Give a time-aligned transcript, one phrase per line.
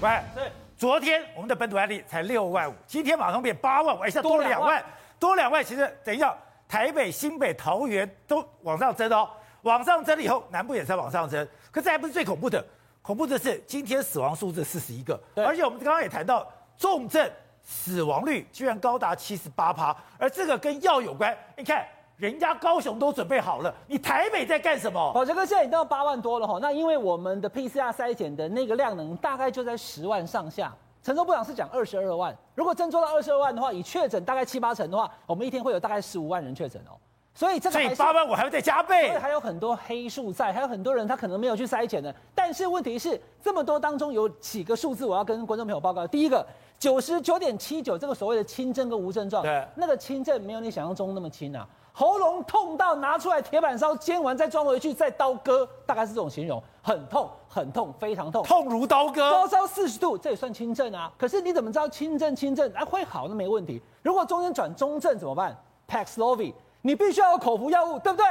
[0.00, 4.82] 喂，对，昨天我们的本土案例才六万五，今天马上变八万五，一下多了两万，
[5.18, 5.62] 多两万。
[5.62, 6.34] 其实等一下，
[6.66, 9.28] 台北、新北、桃园都往上增哦，
[9.60, 11.46] 往上增了以后，南部也在往上增。
[11.70, 12.64] 可这还不是最恐怖的，
[13.02, 17.30] 恐怖的是今天死亡数字四十一个，而且我们刚刚也谈到重症
[17.62, 21.36] 死亡率居然高达七十八趴，而这个跟药有关。
[21.56, 21.86] 你看。
[22.20, 25.10] 人家高雄都准备好了，你台北在干什么？
[25.14, 26.58] 宝杰哥，现在已经到八万多了哈。
[26.60, 30.70] 那因为我们的 PCR 筛检的那个量能大概就在十万上下。
[31.02, 36.92] 陈时中部长是讲二十二万，如果真做到二十二万的话，以确诊大概七八成的话，我们一天会有大概十五万人确诊哦。
[37.32, 42.14] 所以这个所以八万我还会再加倍，所以还有很多黑数在，还有很多人他可能没有去筛检的。
[42.34, 46.06] 但是问题是，这么多当中有几个数字我要跟观众朋友报告。
[46.06, 46.46] 第一个，
[46.78, 51.66] 九十九点七九，这个所谓的轻症跟无症状，对，那个轻症没有你想象中那么轻啊。
[52.00, 61.12] 喉咙痛到拿出来铁板烧煎完再装回去再刀割，大概是这种形容，很痛很痛非常痛，痛如刀割，高烧四十度，这也算轻症啊。
[61.18, 63.82] 可是你怎么知道轻症轻症啊会好那没问题？
[64.00, 65.54] 如果中间转中症怎么办
[65.86, 68.24] ？Paxlovid，你必须要有口服药物，对不对？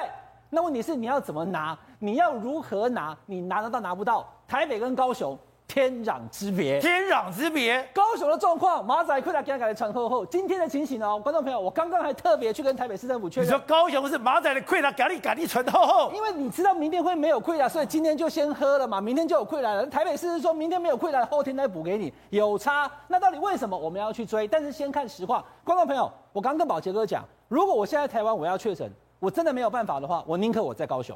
[0.50, 1.78] 那问题是你要怎么拿？
[2.00, 3.16] 你要如何拿？
[3.28, 4.28] 你拿得到拿不到？
[4.48, 5.38] 台北跟高雄。
[5.70, 7.88] 天壤之别，天壤之别。
[7.94, 10.26] 高雄的状况，马仔快来给他改传后后。
[10.26, 13.48] 今天的情形哦，观众朋友，我刚刚还特别去跟台北市政府确认。
[13.48, 16.11] 你说高雄是马仔的溃疡，咖喱咖喱传后后。
[16.11, 19.86] 因为你知道明天会没有溃烂，所以今天就先喝了嘛，明天就有溃烂了。
[19.86, 22.92] 台北市是说明天没有溃烂，后天再补给你，有差。
[23.08, 24.48] 那到底为什么我们要去追？
[24.48, 31.16] 但是先看实话，观众朋友，我刚跟宝杰哥讲，如果我现在台湾我要确诊，我真的没有办法的话，我宁可我在高雄。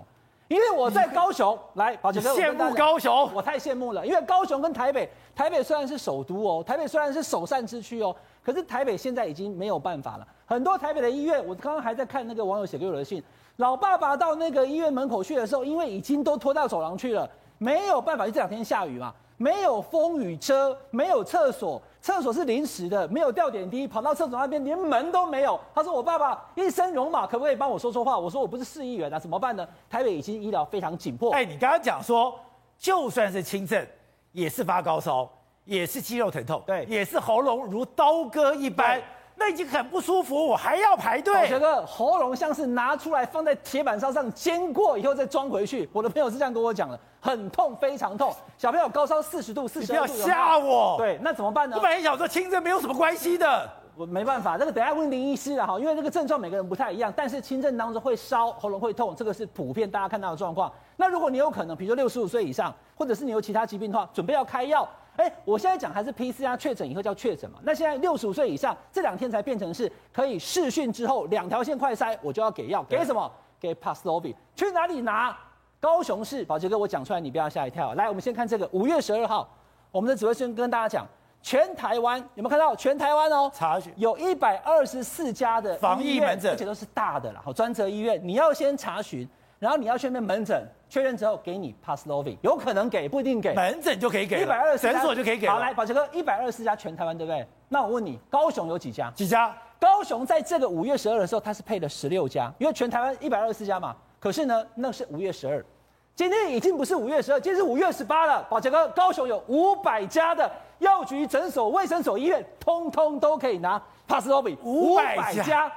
[0.54, 4.06] 因为我在高雄，来，宝杰哥， 羡慕高雄，我太羡慕了。
[4.06, 10.28] 因为高雄跟台北，台北虽然是首都哦，台北虽然是首善之区哦，可是台北现在已经没有办法了。
[10.46, 13.24] 很多台北的医院，我刚刚还在看那个网友写给我的信，
[13.56, 21.82] 老爸爸到那个医院门口去的时候，因为已经都拖到走廊去了，没有办法，就这两天下雨嘛，没有风雨遮，没有厕所。
[22.04, 25.58] 厕所是临时的，没有吊点滴，跑到厕所那边连门都没有。
[25.74, 31.32] 他说：“我爸爸一身戎马，可不可以帮我说说话？”我说：“我不是市议员啊，怎么办呢？”台北已经医疗非常紧迫。
[31.32, 32.38] 哎，你刚刚讲说，
[32.78, 33.88] 就算是轻症，
[34.34, 35.32] 也是发高烧，
[35.64, 39.02] 也是肌肉疼痛，对，也是喉咙如刀割一般。
[39.36, 41.34] 那已经很不舒服，我还要排队。
[41.36, 45.90] 我觉得喉咙像是拿出来放在铁板烧上煎过以后再装回去。
[45.92, 48.34] 我的朋友是这样跟我讲的，很痛，非常痛。
[48.58, 50.96] 小朋友高烧四十度、四十二度，不要吓我。
[50.98, 51.76] 对，那怎么办呢？
[51.76, 57.12] 我本来想说轻症没有什么关系的，我没办法，那个等下问林医师了哈，因为那个症状每个人不太一样。
[57.16, 60.72] 但是轻症当中会烧、喉咙会痛，这个是普遍大家看到的状况。
[60.96, 64.88] 那如果你有可能，比如说六十五岁以上，或者是你有其他疾病的话，准备要开药。
[65.18, 67.60] 哎，我现在讲还是 PCR 确诊以后叫确诊嘛？
[67.64, 73.32] 那现在六十五岁以上，这两天才变成是可以试训之后两条线快筛，我就要给药，给什么？
[73.60, 74.36] 给 Paxlovid。
[74.56, 75.38] 去哪里拿？
[75.80, 77.94] 高雄市，宝杰哥，我讲出来你不要吓一跳。
[77.94, 79.48] 来，我们先看这个，五月十二号，
[79.92, 81.06] 我们的指挥官跟大家讲，
[81.42, 82.76] 全台湾有没有看到？
[82.76, 89.28] 全台湾哦，查询有一百二十四家的防疫门诊，而且都是大的了，好，专责医院，你要先查询。
[89.64, 93.54] 然后你要去那边门诊确认之后，给你 Paxlovid，有可能给，不一定给。
[93.54, 95.48] 门诊就可以给，一百二十诊所就可以给。
[95.48, 97.48] 好，来，宝杰哥，一百二十四家全台湾，对不对？
[97.70, 99.10] 那我问你，高雄有几家？
[99.12, 99.56] 几家？
[99.80, 103.96] 高雄在这个五月十二的时候，它是配了十六家，因为全台湾一百二十四家嘛。
[104.20, 105.66] 可是呢，那是五月十二，
[106.14, 108.44] 今天已经不是五月十二，今天是五月十八了。
[108.50, 115.72] 宝杰哥，高雄有五百家的药局、诊所、卫生所、医院，通通都可以拿 Paxlovid，五百家。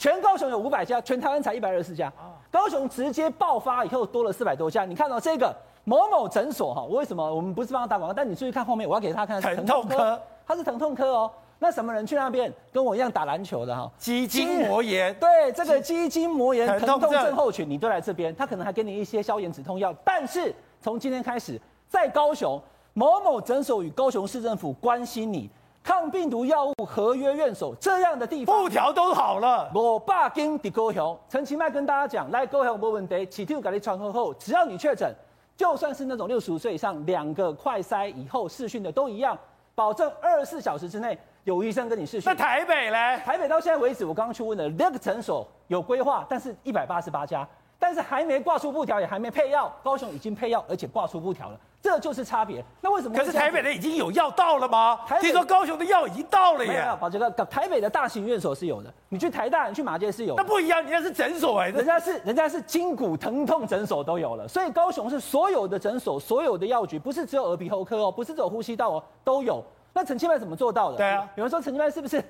[0.00, 2.10] 全高雄有五百家，全台湾才一百二十四家。
[2.50, 4.86] 高雄直接爆发以后多了四百多家。
[4.86, 8.14] 你看到这个某某诊所哈，为什么我们不是帮他打广告？
[8.14, 11.30] 但你注意看后面，我要给他看疼痛科，他是疼痛科哦。
[11.58, 12.50] 那什么人去那边？
[12.72, 15.14] 跟我一样打篮球的哈，肌筋膜炎。
[15.16, 19.94] 对，这个肌筋膜炎疼痛症候群，你都来这边，他可能还给你一些消炎止痛药。
[20.02, 21.60] 但是从今天开始，
[21.90, 22.58] 在高雄
[22.94, 25.50] 某某诊所与高雄市政府关心你。
[25.90, 29.68] 抗病毒药物合约院所这样的地方，布条都好了。
[29.74, 35.12] 我爸跟的高雄，陈其迈跟大家讲，来高雄没问题，起跳给你传后后，只要你确诊，
[35.56, 39.36] 就算是那种六十五岁以上，两个快筛以后试讯的都一样，
[39.74, 42.32] 保证二十四小时之内有医生跟你试讯。
[42.32, 43.18] 那台北呢？
[43.24, 47.44] 台北到现在为止，我刚刚去问了，那个诊所有规划，但是一百八十八家。
[47.80, 49.74] 但是还没挂出布条，也还没配药。
[49.82, 52.62] 高雄已经配药，而且挂出布条了，这就是差别。
[52.82, 53.16] 那为什么？
[53.16, 55.00] 可是台北的已经有药到了吗？
[55.20, 56.86] 听说高雄的药已经到了耶。
[57.00, 60.42] 宝杰哥，台北的大型院所是有的，你去台大，你去马街是有的。
[60.42, 64.46] 那不一样，人家是诊所哎，人家是人家是筋骨疼痛诊所都有了。
[64.46, 69.64] 所以高雄是所有的诊所、所有的药局，不是只有耳鼻喉科哦，不是只有呼吸道哦，都有。
[69.92, 70.98] 那陈其迈怎么做到的？
[70.98, 72.22] 对啊，有人说陈其迈是不是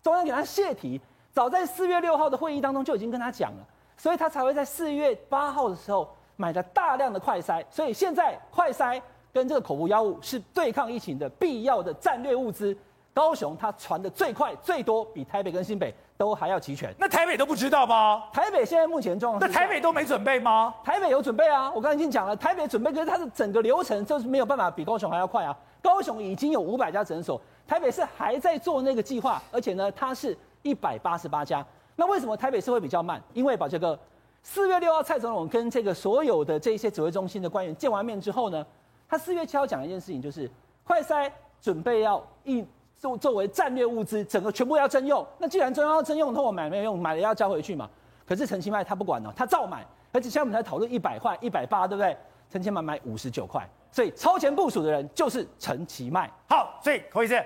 [0.00, 1.00] 中央给他泄题？
[1.32, 3.66] 早在四月六号的会议当中就已经跟他讲了。
[3.96, 9.00] 所以他才会在四月八号的时候买了大量的快筛，所以现在快筛
[9.32, 12.76] 跟这个口服药物是对抗疫情的必要的战略物资。
[13.14, 16.94] 高雄它传的最快最多，比台北跟新北都还要齐全。
[16.98, 18.24] 那台北都不知道吗？
[18.32, 20.74] 台北现在目前状况，那台北都没准备吗？
[20.82, 25.54] 台北有准备啊，我刚才已经讲了，台北准备，可是它的整个流程就是没有办法比高雄还要快啊。
[25.82, 27.38] 高雄已经有五百家诊所，
[27.68, 31.62] 台北市还在做那个计划，而且呢，它是一百八十八家。
[31.96, 33.20] 那为什么台北市会比较慢？
[33.34, 33.98] 因为宝杰哥，
[34.42, 38.66] 四月六号蔡总统跟这个所有的这些指挥中心的官员见完面之后呢，
[39.08, 40.50] 他四月七号讲一件事情，就是
[40.84, 41.30] 快筛
[41.60, 42.64] 准备要一。
[42.94, 45.26] 作作为战略物资，整个全部要征用。
[45.36, 47.90] 那既然中央要征用，那我买没有用，买了要交回去嘛。
[48.24, 49.84] 可是陈其迈他不管了，他照买。
[50.12, 52.16] 而且现在我们才讨论一百块、一百八，对不对？
[52.48, 56.30] 陈其迈买五十九块，所以超前部署的人就是陈其迈。
[56.48, 57.44] 好，所以侯医生，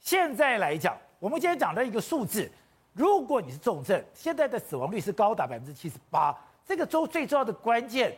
[0.00, 2.50] 现在来讲，我们今天讲的一个数字，
[2.92, 6.36] 如果你是重症，现在的死亡率是高达百分之七十八。
[6.64, 8.16] 这个州最重要的关键，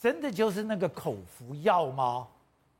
[0.00, 2.26] 真的就是那个口服药吗？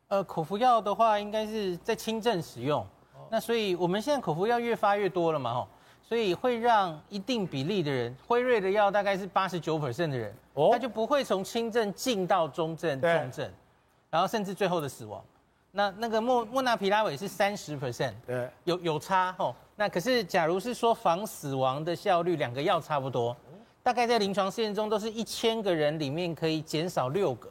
[0.09, 2.87] 呃，口服药的话，应该是在轻症使用。
[3.31, 5.69] 那所以我们现在口服药越发越多了嘛，吼，
[6.03, 13.51] 所以会让一定比例的人，辉瑞的药大概是八十九 percent 的人，哦，他就不会从轻症进到中症、重症，
[14.11, 15.23] 然后甚至最后的死亡。
[15.71, 19.55] 那那个莫莫纳皮拉韦是三十 percent，对，有有差吼。
[19.77, 23.37] 那可是假如是说防死亡的效率，两个药差不多，
[23.83, 27.51] 大概在临床试验中都是一千个人里面可以减少六个，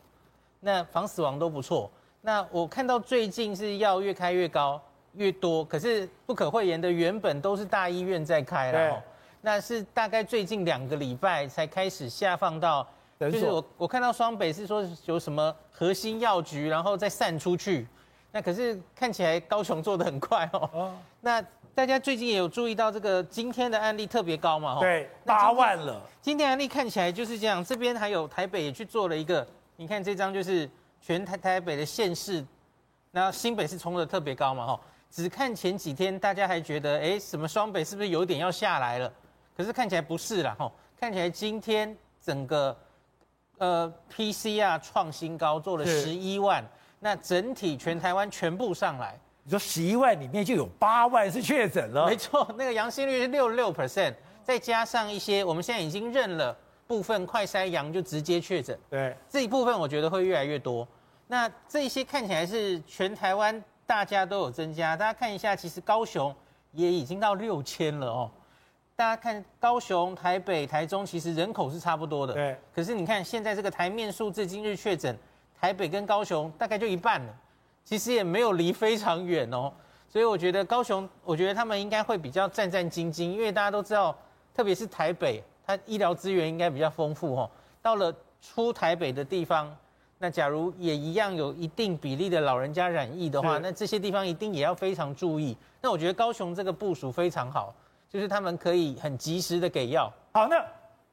[0.60, 1.90] 那防死亡都不错。
[2.22, 4.82] 那我看到最近是药越开越高。
[5.16, 9.04] 越多，可是不可讳言的，原本都是大医院在开了，
[9.42, 12.84] 那是大概最近两个礼拜才开始下放到，
[13.20, 17.88] 就是我我看到双北是说有什么核心药局，然后再散出去，
[18.32, 20.92] 那可是看起来高雄做的很快哦。
[21.22, 21.40] 那
[21.76, 24.80] 大家最近也有注意到这个今天的案例特别高嘛？
[24.80, 26.00] 对，八万了。
[26.22, 29.46] 今天案例看起来就是这样，这边还有台北也去做了一个，
[29.78, 30.70] 你看这张就是
[31.02, 32.46] 全台台北的县市，
[33.10, 34.68] 那新北是冲的特别高嘛？
[34.68, 34.80] 哈。
[35.10, 39.12] 只看前几天，大家还觉得，哎，什么双北是不是有点要下来了？
[39.56, 42.76] 可是看起来不是啦，吼，看起来今天整个，
[43.60, 46.64] 呃，PCR 创新高，做了十一万，
[47.00, 52.08] 那整体全台湾全部上来，你说十一万里面就有八万是确诊了？
[52.08, 54.14] 没错，那个阳性率是六十六 percent，
[54.44, 56.56] 再加上一些我们现在已经认了
[56.88, 60.88] 部分快筛阳就直接确诊，对，这一部分我觉得会越来越多。
[61.28, 63.64] 那这些看起来是全台湾。
[63.86, 66.34] 大家都有增加，大家看一下，其实高雄
[66.72, 68.32] 也已经到六千了哦。
[68.96, 72.34] 大家看高雄、台北、台中，其实人口是差不多的。
[72.34, 72.58] 对。
[72.74, 75.16] 可是你看现在这个台面数字，今日确诊，
[75.60, 77.36] 台北跟高雄大概就一半了，
[77.84, 79.72] 其实也没有离非常远哦。
[80.10, 84.18] 所以我觉得高雄，我觉得他们应该会比较战战兢兢，因为大家都知道，
[84.54, 87.50] 特别是台北，它医疗资源应该比较丰富哦。
[87.82, 89.76] 到了出台北的地方。
[90.20, 95.58] 那假如也一样有一定比例的老人家染疫的话，那这些地方一定也要非常注意。
[95.82, 97.76] 那我觉得高雄这个部署非常好，
[98.10, 100.10] 就是他们可以很及时的给药。
[100.32, 100.66] 好，那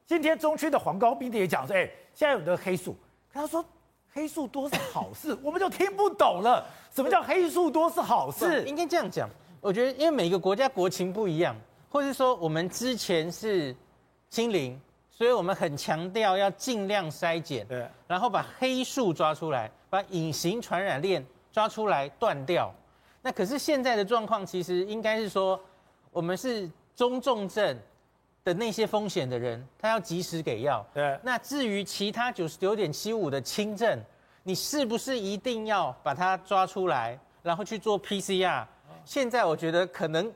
[0.07, 2.95] 今天中区的黄高斌也讲说，哎，现在有的黑数，
[3.33, 3.65] 他说
[4.13, 6.65] 黑数多是好事， 我们就听不懂了，
[6.95, 8.65] 什么叫黑数多是好事？
[8.67, 9.29] 应该这样讲，
[9.61, 11.57] 我觉得因为每个国家国情不一样，
[11.89, 13.75] 或是说我们之前是
[14.29, 14.81] 清零。
[15.13, 21.23] 所以我们很强调要尽量筛检，对，然后把黑数抓出来，把隐形传染链
[21.53, 22.73] 抓出来断掉。
[23.21, 25.61] 那可是现在的状况，其实应该是说，
[26.11, 27.79] 我们是中重症
[28.43, 30.83] 的那些风险的人，他要及时给药。
[30.95, 31.21] 对。
[31.23, 34.01] 那至于其他九十九点七五的轻症，
[34.43, 38.65] 你是不是一定要把它抓出来，然后去做 PCR？
[39.05, 40.33] 现在我觉得可能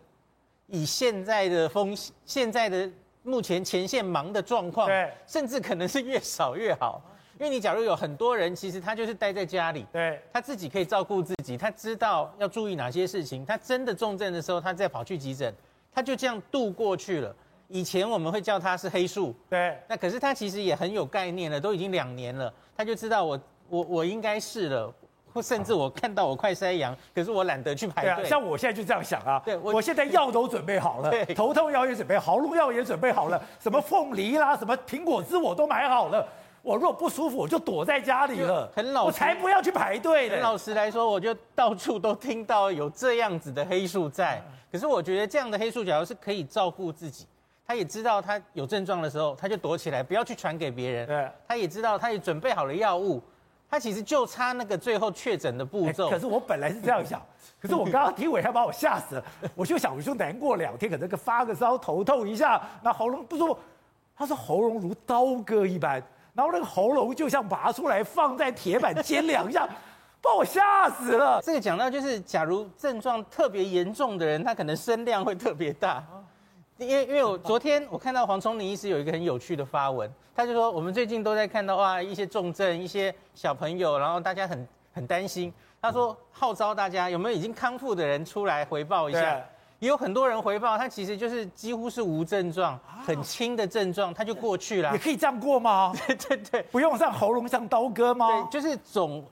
[0.67, 2.91] 以现在的风险，现在的。
[3.27, 7.01] 目前前线忙的状况，对，甚至可能是越少越好，
[7.39, 15.55] 因为你假如有很多人，其实他就是待在家里，对，他自己可以照顾自己，他知道要注意哪些事情，他真的重症的时候，他再跑去急诊，
[15.91, 17.35] 他就这样度过去了。
[17.69, 24.93] 以前我们会叫他是黑数，对，那可是他其实也很有概念了，都已经两年了，他就知道我我我应该是了。
[25.33, 28.11] 或甚至我看到我快塞阳，可是我懒得去排队。
[28.11, 29.43] 啊，像我现在就这样想啊。
[29.45, 36.25] 对，我，我现在药都准备好了，对，头痛药也准备好，喉咙药也准备好了，什么凤梨啦，什么苹果汁我都买好了。
[36.63, 38.71] 我如果不舒服，我就躲在家里了。
[38.77, 40.35] 很老实，我才不要去排队呢。
[40.37, 44.41] 很老实来说，我就到处都听到有这样子的黑数在。
[44.71, 47.27] 可是我觉得这样的黑数，假如是可以照顾自己，
[47.67, 51.09] 他也知道他有症状的时候，他就躲起来，不要去传给别人。
[51.09, 53.21] 对，他也知道，他也准备好了药物。
[53.71, 56.09] 他其实就差那个最后确诊的步骤。
[56.11, 57.21] 可是我本来是这样想，
[57.61, 59.25] 可是我刚刚听伟他把我吓死了。
[59.55, 63.59] 我就想，我就难过两天，可能个发个烧，头痛一下，那喉咙不舒服。
[64.17, 66.03] 他说喉咙如刀割一般，
[66.35, 69.69] 然后那个喉咙就像拔出来放在铁板煎两下，
[70.23, 71.41] 把我吓死了。
[71.43, 76.05] 这个讲到就是，假如症状特别严重的人，他可能声量会特别大。
[76.79, 85.53] 因为因为我昨天我看到黄聪林医师有一个很有趣的发文，他就说我们最近都在看到哇一些重症一些小朋友，然后大家很很担心。
[85.81, 89.41] 他说号召大家有没有已经康复的人出来回报一下。
[89.81, 94.91] 也有很多人回报，他其实就是几乎是无症状，很轻的症状，他就过去了。
[94.93, 95.93] 也可以这样过吗？
[96.07, 98.49] 对对对，不用上喉咙像刀割吗？
[98.51, 99.23] 对，就是总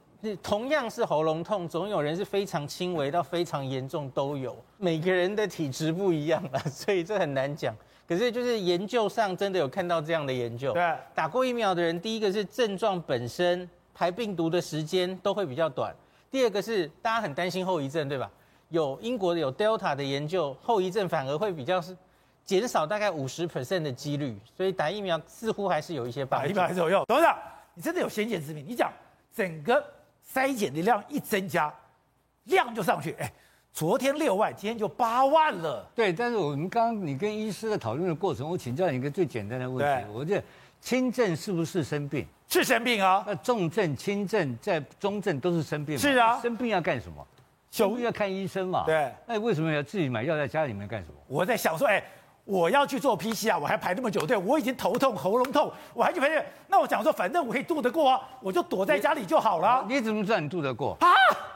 [0.42, 4.56] 同样是喉咙痛，总有人是非常轻微到非常严重都有。
[4.78, 7.74] 每个人的体质不一样了， 所以这很难讲。
[8.06, 10.72] 可是就是研究上真的有看到这样的研究。
[10.72, 15.94] 对，打过疫苗的人，第一个是症状本身排病毒的时间都会比较短，
[16.30, 18.30] 第二个是大家很担心后遗症，对吧？
[18.68, 21.96] 有英国的有 Delta 的研究，后遗症反而会比较是
[22.44, 26.46] 减少大概五十 percent 的几率，所以打疫苗似乎还是有一些帮助。
[26.48, 27.04] 打疫苗还是有用。
[27.06, 27.38] 董事长，
[27.74, 28.64] 你真的有先见之明。
[28.66, 28.92] 你讲
[29.34, 29.82] 整个
[30.30, 31.72] 筛检的量一增加，
[32.44, 33.12] 量就上去。
[33.18, 33.32] 哎，
[33.72, 35.90] 昨天六万，今天就八万了。
[35.94, 40.06] 对，但是我们刚刚你跟医师的讨论的过程，我请教你一个最简单的问题。
[40.12, 40.44] 我觉得
[40.80, 42.26] 轻症是不是生病？
[42.48, 43.24] 是生病啊。
[43.26, 45.96] 那重症、轻症在中症都是生病？
[45.96, 46.40] 是啊。
[46.40, 47.26] 生病要干什么？
[47.70, 48.84] 就要看医生嘛？
[48.84, 51.14] 对，那为什么要自己买药在家里面干什么？
[51.26, 52.04] 我在想说，哎，
[52.44, 56.44] 我要去做 PCR，我还排那么久队，我已经头痛、喉咙痛，我还去排队。
[56.68, 59.84] 那我想说，反正我可以度得过啊，我就躲在家里就好了。
[59.88, 61.06] 你，你怎么知道你度得过啊？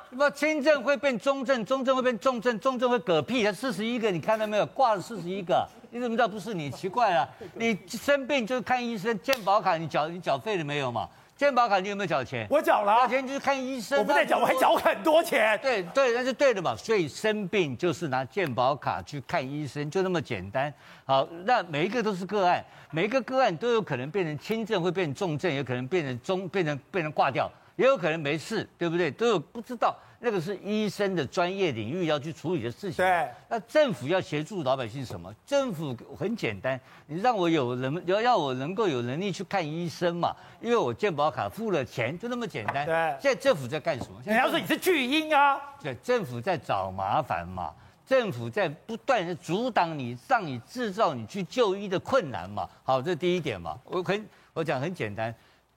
[0.08, 3.42] 什么轻症会变中症，中症会变重症，重症会嗝屁？
[3.44, 4.64] 才四十一个，你看到没有？
[4.66, 6.70] 挂了四十一个，你怎么知道不是你？
[6.70, 11.08] 奇怪了，你生病就是看医生，健保卡你缴你缴费了没有嘛？
[11.36, 12.46] 健保卡你有没有缴钱？
[12.48, 13.98] 我缴了，缴钱就是看医生。
[13.98, 15.58] 我不在缴，我还缴很多钱。
[15.62, 16.74] 对对，那是对的嘛。
[16.74, 20.72] 所以生病就是拿健保卡去看医生，就那么简单。
[21.04, 29.10] 好，那每一个都是个案，每一个个案都有可能变成轻症，会变成重症，也可能变成中，变成变成挂掉，也有可能没事，对不对？
[29.10, 29.96] 都有不知道。
[30.18, 33.04] 那个是医生的专业领域要去处理的事情。
[33.04, 35.32] 对，那政府要协助老百姓什么？
[35.46, 40.34] 政府很简单，你让我有能要要我能够有能力去看医生嘛？
[40.58, 42.86] 因为我健保卡付了钱，就那么简单。
[42.86, 44.18] 对，现在政府在干什么？
[44.24, 45.60] 你要说你是巨婴啊？
[45.82, 47.70] 对，政府在找麻烦嘛？
[48.06, 52.66] 政府在不断的阻挡你，让你制造你去就医的困难嘛？
[52.82, 53.78] 好，这第一点嘛。
[53.84, 55.32] 我很我讲很简单，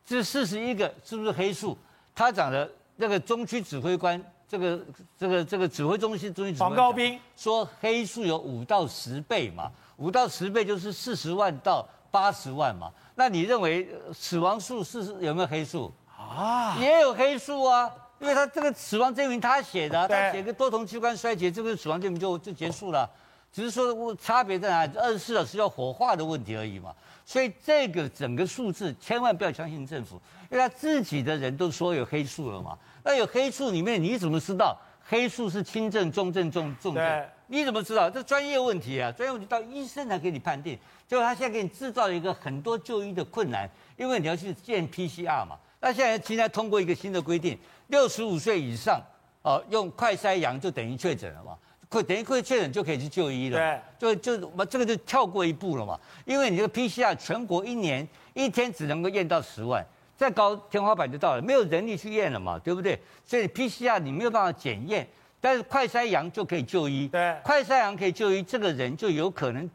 [0.06, 1.78] 这四十一个是不是黑数？
[2.20, 2.70] 他讲的。
[3.02, 4.78] 那个中区指挥官，这个
[5.18, 12.92] 这个这个指挥中心中心指挥官黄高斌说，黑数有五到十倍嘛，五到十倍就是四十万到八十万嘛。
[13.16, 16.76] 那你认为死亡数是有没有黑数啊？
[16.78, 23.10] 也有黑数啊，因为他这个死亡证明他写的，他写个多重器官衰竭，这个死亡证明就就结束了，
[23.52, 24.98] 只是说差别在哪里？
[24.98, 26.94] 二十四小时要火化的问题而已嘛。
[27.26, 32.78] 所以这个整个数字千万不要相信政府，因为他自己的人都说有黑数了嘛。
[33.04, 37.26] 那有黑数里面，你怎么知道黑数是轻症、中症、重重症？
[37.48, 38.10] 你怎么知道？
[38.10, 40.78] 这专业问题啊，专业问题到医生才给你判定。
[41.08, 45.58] 结果他现在给你制造一个很多就医的困难，因为你要去建 PCR 嘛。
[45.80, 49.02] 那现在现在通过一个新的规定，六十五岁以上
[49.42, 51.58] 哦，用快筛阳就等于确诊了嘛，
[51.90, 53.82] 快等于会确诊就可以去就医了。
[54.00, 59.86] 对，就就我这个就跳过一步了嘛，因为你这个 PCR 全国一年一天只能够验到十万。
[60.16, 63.00] 再高天花板就到了，没有人力去验了嘛，对不对？
[63.26, 65.08] 所以 PCR 你没有办法检验，
[65.40, 67.08] 但是快筛阳就可以就医。
[67.08, 69.68] 对，快筛阳可以就医，这个人就有可能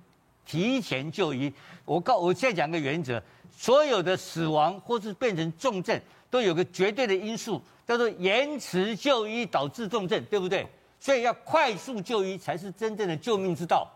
[0.45, 1.51] 提前就医。
[1.87, 10.67] 我告，我现在讲个原则，所有的死亡或是变成重症，都有个绝对的因素，叫做延迟就医导致重症，对不对？
[11.05, 13.87] 所以要快速就医才是真正的救命之道。